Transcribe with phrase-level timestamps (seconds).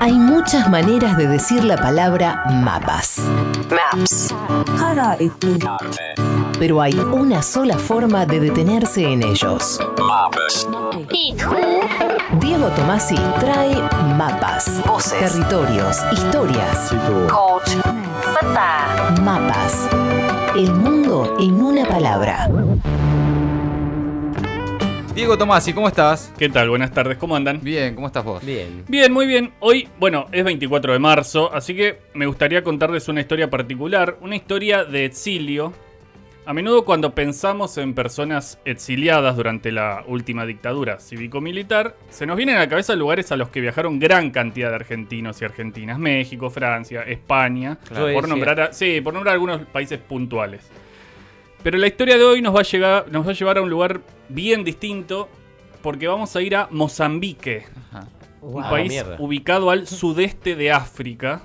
[0.00, 3.20] Hay muchas maneras de decir la palabra mapas.
[3.70, 4.34] Maps.
[6.58, 9.80] Pero hay una sola forma de detenerse en ellos.
[12.40, 13.76] Diego Tomasi trae
[14.16, 16.92] mapas, voces, territorios, historias.
[19.22, 19.88] Mapas.
[20.54, 22.48] El mundo en una palabra.
[25.16, 26.30] Diego Tomasi, ¿cómo estás?
[26.38, 26.68] ¿Qué tal?
[26.68, 27.60] Buenas tardes, ¿cómo andan?
[27.62, 28.44] Bien, ¿cómo estás vos?
[28.44, 28.84] Bien.
[28.86, 29.50] Bien, muy bien.
[29.60, 34.36] Hoy, bueno, es 24 de marzo, así que me gustaría contarles una historia particular, una
[34.36, 35.72] historia de exilio.
[36.44, 42.56] A menudo cuando pensamos en personas exiliadas durante la última dictadura cívico-militar, se nos vienen
[42.56, 45.98] a la cabeza lugares a los que viajaron gran cantidad de argentinos y argentinas.
[45.98, 48.12] México, Francia, España, Claro.
[48.12, 50.70] por nombrar, a- sí, por nombrar algunos países puntuales.
[51.66, 53.68] Pero la historia de hoy nos va, a llegar, nos va a llevar a un
[53.68, 55.28] lugar bien distinto
[55.82, 57.64] porque vamos a ir a Mozambique,
[58.40, 59.16] un Wow, país mierda.
[59.18, 61.42] ubicado al sudeste de África.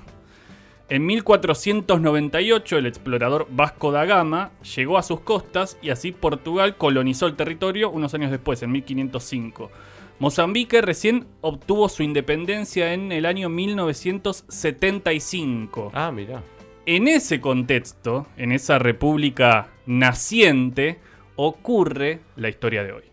[0.88, 7.26] En 1498 el explorador Vasco da Gama llegó a sus costas y así Portugal colonizó
[7.26, 9.72] el territorio unos años después, en 1505.
[10.20, 15.90] Mozambique recién obtuvo su independencia en el año 1975.
[15.92, 16.44] Ah, mira.
[16.84, 20.98] En ese contexto, en esa república naciente,
[21.36, 23.04] ocurre la historia de hoy.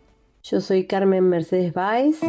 [0.42, 2.20] Yo soy Carmen Mercedes Báez,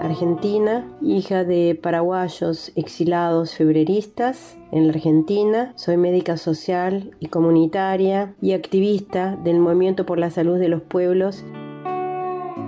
[0.00, 5.72] argentina, hija de paraguayos exilados febreristas en la Argentina.
[5.74, 11.44] Soy médica social y comunitaria y activista del movimiento por la salud de los pueblos.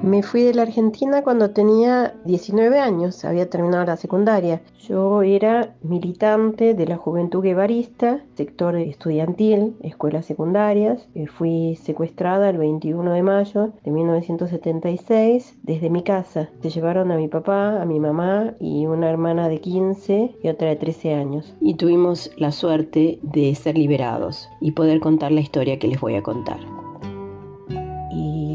[0.03, 4.63] Me fui de la Argentina cuando tenía 19 años, había terminado la secundaria.
[4.89, 11.09] Yo era militante de la Juventud Guevarista, sector estudiantil, escuelas secundarias.
[11.15, 16.49] Eh, Fui secuestrada el 21 de mayo de 1976 desde mi casa.
[16.62, 20.69] Se llevaron a mi papá, a mi mamá y una hermana de 15 y otra
[20.69, 21.55] de 13 años.
[21.61, 26.15] Y tuvimos la suerte de ser liberados y poder contar la historia que les voy
[26.15, 26.78] a contar.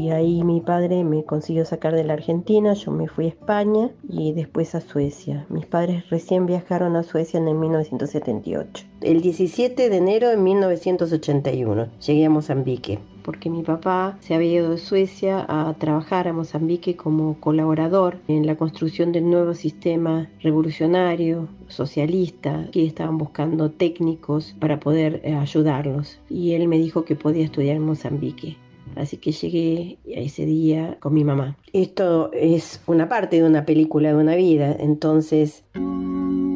[0.04, 3.88] Y ahí mi padre me consiguió sacar de la Argentina, yo me fui a España
[4.06, 5.46] y después a Suecia.
[5.48, 8.84] Mis padres recién viajaron a Suecia en el 1978.
[9.00, 14.72] El 17 de enero de 1981 llegué a Mozambique porque mi papá se había ido
[14.72, 21.48] de Suecia a trabajar a Mozambique como colaborador en la construcción del nuevo sistema revolucionario,
[21.68, 26.20] socialista, que estaban buscando técnicos para poder eh, ayudarlos.
[26.28, 28.58] Y él me dijo que podía estudiar en Mozambique.
[28.96, 31.56] Así que llegué a ese día con mi mamá.
[31.72, 35.64] Esto es una parte de una película de una vida, entonces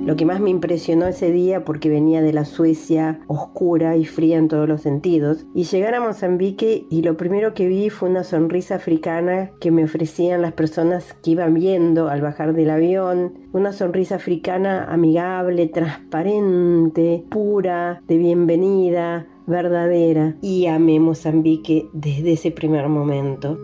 [0.08, 4.38] lo que más me impresionó ese día porque venía de la Suecia oscura y fría
[4.38, 8.24] en todos los sentidos y llegar a Mozambique y lo primero que vi fue una
[8.24, 13.74] sonrisa africana que me ofrecían las personas que iban viendo al bajar del avión, una
[13.74, 23.58] sonrisa africana amigable, transparente, pura, de bienvenida, verdadera y amé Mozambique desde ese primer momento.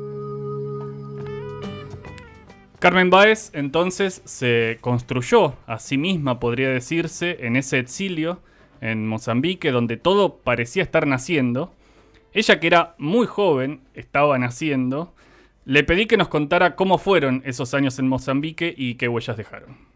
[2.81, 8.41] Carmen Baez entonces se construyó a sí misma, podría decirse, en ese exilio
[8.81, 11.73] en Mozambique, donde todo parecía estar naciendo.
[12.35, 15.15] Ella, que era muy joven, estaba naciendo.
[15.65, 19.94] Le pedí que nos contara cómo fueron esos años en Mozambique y qué huellas dejaron.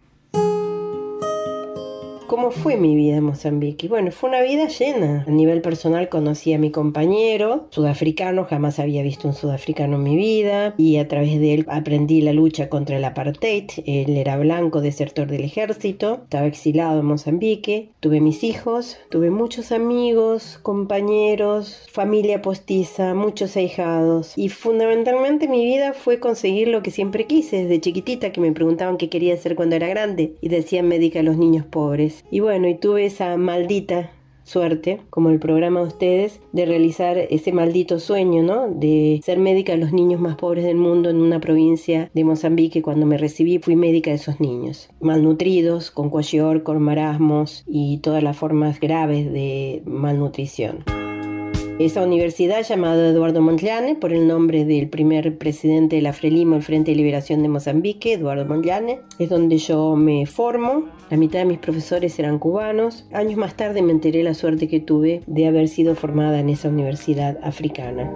[2.29, 3.89] ¿Cómo fue mi vida en Mozambique?
[3.89, 5.25] Bueno, fue una vida llena.
[5.27, 10.15] A nivel personal conocí a mi compañero, sudafricano, jamás había visto un sudafricano en mi
[10.15, 13.71] vida y a través de él aprendí la lucha contra el apartheid.
[13.87, 17.93] Él era blanco, desertor del ejército, estaba exilado en Mozambique.
[18.01, 25.95] Tuve mis hijos, tuve muchos amigos, compañeros, familia postiza, muchos ahijados y fundamentalmente mi vida
[25.95, 29.77] fue conseguir lo que siempre quise desde chiquitita que me preguntaban qué quería hacer cuando
[29.77, 32.18] era grande y decían médica a los niños pobres.
[32.31, 34.11] Y bueno, y tuve esa maldita
[34.49, 38.69] suerte, como el programa de ustedes, de realizar ese maldito sueño, ¿no?
[38.69, 42.83] De ser médica de los niños más pobres del mundo en una provincia de Mozambique.
[42.83, 48.23] Cuando me recibí fui médica de esos niños, malnutridos, con cuello con marasmos y todas
[48.23, 50.85] las formas graves de malnutrición.
[51.79, 56.65] Esa universidad llamada Eduardo Mondlane, por el nombre del primer presidente de la Frelimo, el
[56.65, 60.87] Frente de Liberación de Mozambique, Eduardo Mondlane, es donde yo me formo.
[61.09, 63.07] La mitad de mis profesores eran cubanos.
[63.13, 66.69] Años más tarde me enteré la suerte que tuve de haber sido formada en esa
[66.69, 68.13] universidad africana.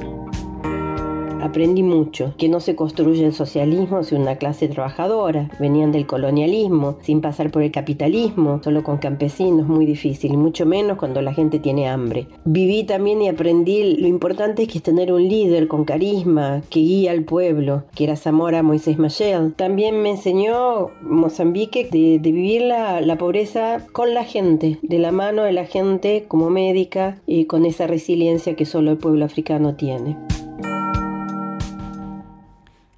[1.43, 6.97] Aprendí mucho, que no se construye el socialismo sin una clase trabajadora, venían del colonialismo,
[7.03, 11.35] sin pasar por el capitalismo, solo con campesinos, muy difícil, y mucho menos cuando la
[11.35, 12.29] gente tiene hambre.
[12.44, 17.12] Viví también y aprendí lo importante que es tener un líder con carisma, que guía
[17.12, 19.55] al pueblo, que era Zamora Moisés Mayel.
[19.55, 25.43] También me enseñó Mozambique de, vivir la, la pobreza con la gente, de la mano
[25.43, 30.17] de la gente como médica y con esa resiliencia que solo el pueblo africano tiene.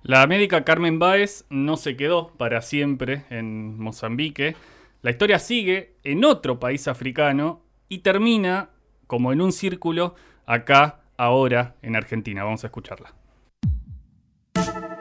[0.06, 4.54] La médica Carmen Báez no se quedó para siempre en Mozambique.
[5.00, 8.68] La historia sigue en otro país africano y termina
[9.06, 10.14] como en un círculo
[10.44, 12.44] acá, ahora, en Argentina.
[12.44, 13.14] Vamos a escucharla.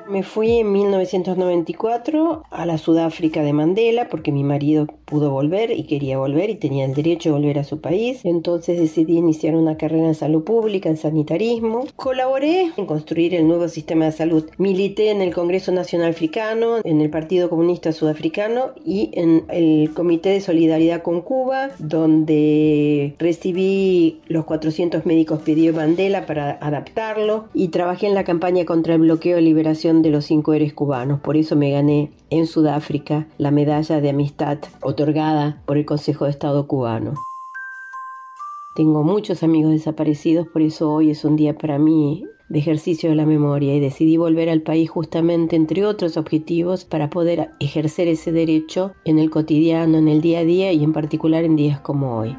[0.07, 5.83] Me fui en 1994 a la Sudáfrica de Mandela porque mi marido pudo volver y
[5.83, 8.21] quería volver y tenía el derecho de volver a su país.
[8.23, 11.85] Entonces decidí iniciar una carrera en salud pública, en sanitarismo.
[11.95, 14.49] Colaboré en construir el nuevo sistema de salud.
[14.57, 20.29] Milité en el Congreso Nacional Africano, en el Partido Comunista Sudafricano y en el Comité
[20.29, 28.07] de Solidaridad con Cuba, donde recibí los 400 médicos pidió Mandela para adaptarlo y trabajé
[28.07, 31.19] en la campaña contra el bloqueo de liberación de los cinco héroes cubanos.
[31.19, 35.02] Por eso me gané en Sudáfrica la medalla de amistad otorgada
[35.65, 37.13] por el Consejo de Estado cubano.
[38.75, 43.15] Tengo muchos amigos desaparecidos, por eso hoy es un día para mí de ejercicio de
[43.15, 48.31] la memoria y decidí volver al país justamente entre otros objetivos para poder ejercer ese
[48.31, 52.17] derecho en el cotidiano, en el día a día y en particular en días como
[52.17, 52.35] hoy.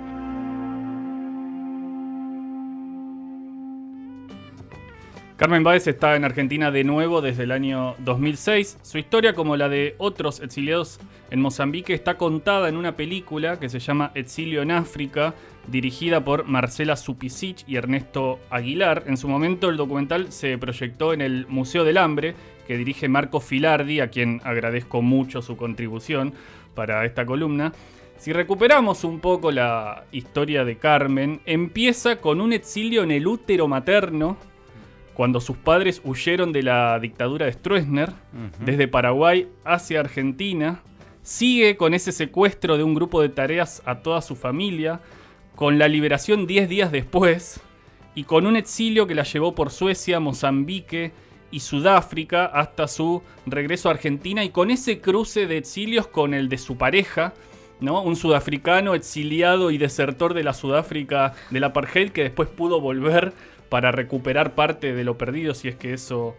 [5.45, 8.79] Carmen Báez está en Argentina de nuevo desde el año 2006.
[8.81, 10.99] Su historia, como la de otros exiliados
[11.31, 15.35] en Mozambique, está contada en una película que se llama Exilio en África,
[15.67, 19.05] dirigida por Marcela Supisic y Ernesto Aguilar.
[19.07, 22.35] En su momento el documental se proyectó en el Museo del Hambre,
[22.67, 26.33] que dirige Marco Filardi, a quien agradezco mucho su contribución
[26.75, 27.75] para esta columna.
[28.17, 33.69] Si recuperamos un poco la historia de Carmen, empieza con un exilio en el útero
[33.69, 34.39] materno
[35.15, 38.13] cuando sus padres huyeron de la dictadura de Stroessner,
[38.61, 40.83] desde Paraguay hacia Argentina,
[41.23, 45.01] sigue con ese secuestro de un grupo de tareas a toda su familia,
[45.55, 47.61] con la liberación 10 días después,
[48.15, 51.13] y con un exilio que la llevó por Suecia, Mozambique
[51.51, 56.49] y Sudáfrica hasta su regreso a Argentina, y con ese cruce de exilios con el
[56.49, 57.35] de su pareja,
[57.81, 58.03] ¿no?
[58.03, 63.33] Un sudafricano exiliado y desertor de la Sudáfrica del apartheid que después pudo volver
[63.75, 66.37] para recuperar parte de lo perdido, si es que eso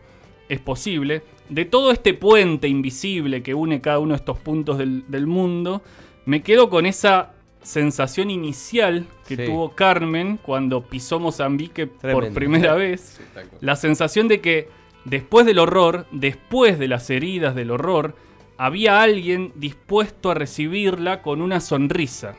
[0.48, 1.22] es posible.
[1.50, 5.82] De todo este puente invisible que une cada uno de estos puntos del, mundo,
[6.24, 13.20] me quedo con esa sensación inicial que tuvo Carmen cuando pisó Mozambique por primera vez.
[13.60, 14.70] la sensación de que
[15.04, 18.16] después del horror, después de las heridas del horror,
[18.58, 22.36] había alguien dispuesto a recibirla con una sonrisa.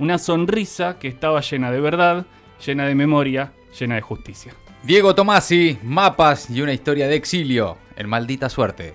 [0.00, 2.26] Una sonrisa que estaba llena de verdad,
[2.66, 4.52] llena de memoria llena de justicia.
[4.82, 8.94] Diego Tomasi, mapas y una historia de exilio en Maldita Suerte.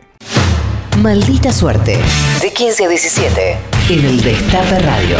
[0.97, 1.99] Maldita Suerte,
[2.41, 3.57] de 15 a 17,
[3.89, 5.17] en el Destape Radio.